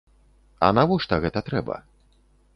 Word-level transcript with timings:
А 0.67 0.69
навошта 0.77 1.21
гэта 1.27 1.45
трэба? 1.51 1.77